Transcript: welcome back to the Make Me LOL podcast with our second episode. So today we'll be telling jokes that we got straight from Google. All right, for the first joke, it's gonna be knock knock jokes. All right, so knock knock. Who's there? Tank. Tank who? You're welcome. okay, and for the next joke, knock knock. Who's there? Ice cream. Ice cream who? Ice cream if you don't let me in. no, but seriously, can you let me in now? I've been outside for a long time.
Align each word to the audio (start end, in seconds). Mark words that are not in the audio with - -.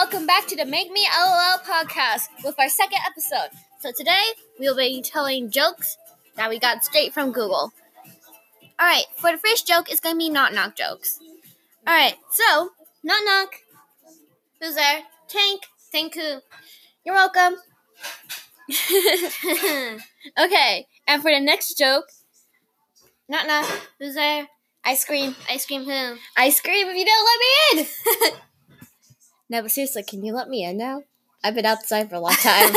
welcome 0.00 0.26
back 0.26 0.46
to 0.46 0.56
the 0.56 0.64
Make 0.64 0.90
Me 0.90 1.06
LOL 1.14 1.58
podcast 1.58 2.28
with 2.42 2.58
our 2.58 2.70
second 2.70 3.00
episode. 3.06 3.50
So 3.80 3.92
today 3.94 4.32
we'll 4.58 4.74
be 4.74 5.02
telling 5.02 5.50
jokes 5.50 5.98
that 6.36 6.48
we 6.48 6.58
got 6.58 6.82
straight 6.82 7.12
from 7.12 7.32
Google. 7.32 7.70
All 8.78 8.86
right, 8.86 9.04
for 9.18 9.30
the 9.30 9.36
first 9.36 9.66
joke, 9.66 9.90
it's 9.90 10.00
gonna 10.00 10.16
be 10.16 10.30
knock 10.30 10.54
knock 10.54 10.74
jokes. 10.74 11.20
All 11.86 11.92
right, 11.92 12.14
so 12.30 12.70
knock 13.04 13.20
knock. 13.26 13.56
Who's 14.62 14.74
there? 14.74 15.02
Tank. 15.28 15.64
Tank 15.92 16.14
who? 16.14 16.38
You're 17.04 17.14
welcome. 17.14 17.56
okay, 20.40 20.86
and 21.08 21.20
for 21.20 21.30
the 21.30 21.40
next 21.40 21.76
joke, 21.76 22.06
knock 23.28 23.46
knock. 23.46 23.66
Who's 23.98 24.14
there? 24.14 24.48
Ice 24.82 25.04
cream. 25.04 25.36
Ice 25.50 25.66
cream 25.66 25.84
who? 25.84 26.16
Ice 26.38 26.58
cream 26.62 26.88
if 26.88 26.96
you 26.96 27.04
don't 27.04 27.26
let 27.26 27.38
me 27.38 27.82
in. 27.82 27.86
no, 29.50 29.62
but 29.62 29.70
seriously, 29.70 30.04
can 30.04 30.24
you 30.24 30.32
let 30.32 30.48
me 30.48 30.64
in 30.64 30.78
now? 30.78 31.02
I've 31.42 31.54
been 31.54 31.66
outside 31.66 32.08
for 32.08 32.14
a 32.14 32.20
long 32.20 32.32
time. 32.42 32.72